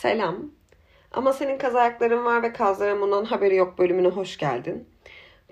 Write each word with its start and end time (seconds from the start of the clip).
Selam. 0.00 0.50
Ama 1.12 1.32
senin 1.32 1.58
kaz 1.58 1.74
ayakların 1.74 2.24
var 2.24 2.42
ve 2.42 2.52
kazların 2.52 3.00
bundan 3.00 3.24
haberi 3.24 3.56
yok 3.56 3.78
bölümüne 3.78 4.08
hoş 4.08 4.36
geldin. 4.38 4.88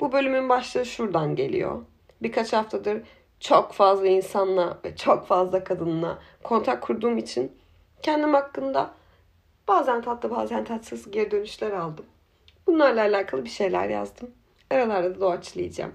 Bu 0.00 0.12
bölümün 0.12 0.48
başlığı 0.48 0.86
şuradan 0.86 1.36
geliyor. 1.36 1.84
Birkaç 2.22 2.52
haftadır 2.52 3.02
çok 3.40 3.72
fazla 3.72 4.06
insanla 4.06 4.78
ve 4.84 4.96
çok 4.96 5.26
fazla 5.26 5.64
kadınla 5.64 6.18
kontak 6.42 6.82
kurduğum 6.82 7.18
için 7.18 7.52
kendim 8.02 8.34
hakkında 8.34 8.90
bazen 9.68 10.02
tatlı 10.02 10.30
bazen 10.30 10.64
tatsız 10.64 11.10
geri 11.10 11.30
dönüşler 11.30 11.70
aldım. 11.70 12.06
Bunlarla 12.66 13.00
alakalı 13.00 13.44
bir 13.44 13.50
şeyler 13.50 13.88
yazdım. 13.88 14.30
Aralarda 14.70 15.14
da 15.14 15.20
doğaçlayacağım. 15.20 15.92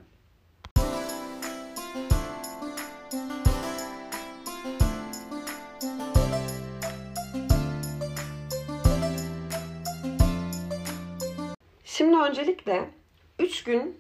Şimdi 11.90 12.18
öncelikle 12.18 12.90
3 13.40 13.64
gün 13.64 13.98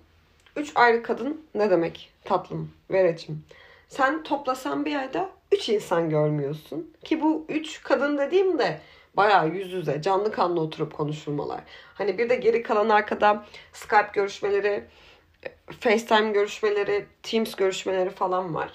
3 0.56 0.72
ayrı 0.76 1.04
kadın 1.04 1.46
ne 1.56 1.70
demek 1.70 2.14
tatlım, 2.24 2.72
vereciğim. 2.92 3.44
Sen 3.88 4.24
toplasan 4.24 4.86
bir 4.86 4.96
ayda 4.96 5.30
3 5.52 5.70
insan 5.70 6.10
görmüyorsun. 6.10 6.94
Ki 7.04 7.22
bu 7.22 7.46
3 7.50 7.84
kadın 7.84 8.18
dediğim 8.18 8.60
de 8.60 8.82
bayağı 9.18 9.50
yüz 9.50 9.74
yüze 9.74 10.02
canlı 10.02 10.32
kanlı 10.32 10.62
oturup 10.62 10.94
konuşulmalar. 10.94 11.60
Hani 11.94 12.18
bir 12.18 12.30
de 12.30 12.36
geri 12.36 12.64
kalan 12.64 12.90
arkada 12.90 13.46
Skype 13.74 14.10
görüşmeleri, 14.14 14.84
FaceTime 15.80 16.32
görüşmeleri, 16.32 17.06
Teams 17.24 17.56
görüşmeleri 17.56 18.10
falan 18.10 18.56
var. 18.56 18.72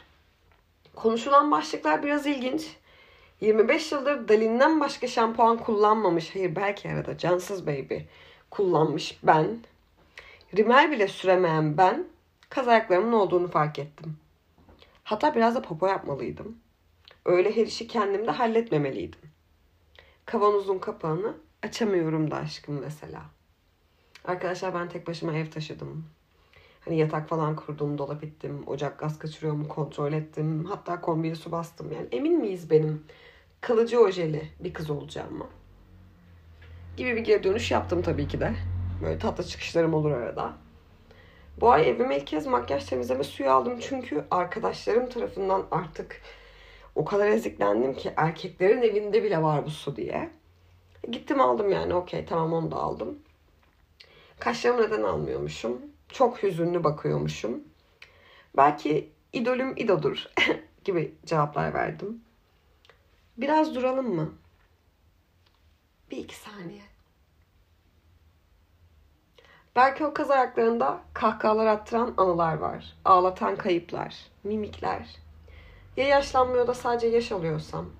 Konuşulan 0.94 1.50
başlıklar 1.50 2.02
biraz 2.02 2.26
ilginç. 2.26 2.62
25 3.40 3.92
yıldır 3.92 4.28
Dalin'den 4.28 4.80
başka 4.80 5.06
şampuan 5.06 5.58
kullanmamış. 5.58 6.34
Hayır 6.34 6.56
belki 6.56 6.88
arada 6.88 7.18
Cansız 7.18 7.66
Baby 7.66 7.96
kullanmış 8.54 9.18
ben. 9.22 9.58
Rimel 10.56 10.90
bile 10.90 11.08
süremeyen 11.08 11.76
ben 11.76 12.06
kaz 12.50 12.68
ayaklarımın 12.68 13.12
olduğunu 13.12 13.48
fark 13.48 13.78
ettim. 13.78 14.16
Hatta 15.04 15.34
biraz 15.34 15.54
da 15.54 15.62
popo 15.62 15.86
yapmalıydım. 15.86 16.58
Öyle 17.24 17.56
her 17.56 17.66
işi 17.66 17.86
kendimde 17.86 18.30
halletmemeliydim. 18.30 19.20
Kavanozun 20.26 20.78
kapağını 20.78 21.34
açamıyorum 21.62 22.30
da 22.30 22.36
aşkım 22.36 22.80
mesela. 22.80 23.22
Arkadaşlar 24.24 24.74
ben 24.74 24.88
tek 24.88 25.06
başıma 25.06 25.32
ev 25.32 25.50
taşıdım. 25.50 26.04
Hani 26.80 26.98
yatak 26.98 27.28
falan 27.28 27.56
kurdum, 27.56 27.98
dolap 27.98 28.24
ettim, 28.24 28.62
ocak 28.66 28.98
gaz 28.98 29.18
kaçırıyor 29.18 29.54
mu 29.54 29.68
kontrol 29.68 30.12
ettim. 30.12 30.64
Hatta 30.64 31.00
kombiye 31.00 31.34
su 31.34 31.52
bastım. 31.52 31.92
Yani 31.92 32.08
emin 32.12 32.40
miyiz 32.40 32.70
benim 32.70 33.04
kalıcı 33.60 34.00
ojeli 34.00 34.48
bir 34.60 34.74
kız 34.74 34.90
olacağıma? 34.90 35.46
Gibi 36.96 37.16
bir 37.16 37.20
geri 37.20 37.44
dönüş 37.44 37.70
yaptım 37.70 38.02
tabii 38.02 38.28
ki 38.28 38.40
de. 38.40 38.54
Böyle 39.02 39.18
tatlı 39.18 39.44
çıkışlarım 39.44 39.94
olur 39.94 40.10
arada. 40.10 40.52
Bu 41.60 41.70
ay 41.70 41.90
evime 41.90 42.16
ilk 42.16 42.26
kez 42.26 42.46
makyaj 42.46 42.84
temizleme 42.84 43.24
suyu 43.24 43.50
aldım. 43.50 43.78
Çünkü 43.80 44.24
arkadaşlarım 44.30 45.08
tarafından 45.08 45.66
artık 45.70 46.20
o 46.94 47.04
kadar 47.04 47.28
eziklendim 47.28 47.94
ki 47.94 48.12
erkeklerin 48.16 48.82
evinde 48.82 49.22
bile 49.22 49.42
var 49.42 49.64
bu 49.66 49.70
su 49.70 49.96
diye. 49.96 50.30
Gittim 51.10 51.40
aldım 51.40 51.70
yani 51.70 51.94
okey 51.94 52.26
tamam 52.26 52.52
onu 52.52 52.70
da 52.70 52.76
aldım. 52.76 53.18
Kaşlarımı 54.38 54.82
neden 54.82 55.02
almıyormuşum? 55.02 55.80
Çok 56.08 56.42
hüzünlü 56.42 56.84
bakıyormuşum. 56.84 57.64
Belki 58.56 59.10
idolüm 59.32 59.72
İdo'dur 59.76 60.24
gibi 60.84 61.14
cevaplar 61.26 61.74
verdim. 61.74 62.20
Biraz 63.36 63.74
duralım 63.74 64.14
mı? 64.14 64.32
Bir 66.14 66.18
iki 66.18 66.36
saniye. 66.36 66.82
Belki 69.76 70.04
o 70.04 70.14
kaz 70.14 70.30
ayaklarında 70.30 71.00
kahkahalar 71.14 71.66
attıran 71.66 72.14
anılar 72.16 72.54
var. 72.54 72.96
Ağlatan 73.04 73.56
kayıplar, 73.56 74.16
mimikler. 74.44 75.16
Ya 75.96 76.06
yaşlanmıyor 76.06 76.66
da 76.66 76.74
sadece 76.74 77.06
yaş 77.06 77.32
alıyorsam? 77.32 77.90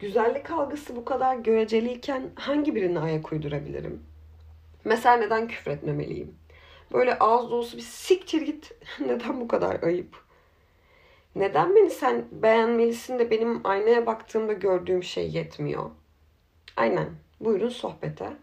Güzellik 0.00 0.50
algısı 0.50 0.96
bu 0.96 1.04
kadar 1.04 1.36
göreceliyken 1.36 2.30
hangi 2.34 2.74
birine 2.74 3.00
ayak 3.00 3.32
uydurabilirim? 3.32 4.02
Mesela 4.84 5.16
neden 5.16 5.48
küfretmemeliyim? 5.48 6.34
Böyle 6.92 7.18
ağız 7.18 7.50
dolusu 7.50 7.76
bir 7.76 7.82
siktir 7.82 8.42
git. 8.42 8.72
neden 9.00 9.40
bu 9.40 9.48
kadar 9.48 9.82
ayıp? 9.82 10.24
Neden 11.34 11.76
beni 11.76 11.90
sen 11.90 12.24
beğenmelisin 12.32 13.18
de 13.18 13.30
benim 13.30 13.66
aynaya 13.66 14.06
baktığımda 14.06 14.52
gördüğüm 14.52 15.02
şey 15.02 15.30
yetmiyor? 15.30 15.90
Aynen. 16.76 17.18
Buyurun 17.40 17.68
sohbete. 17.68 18.36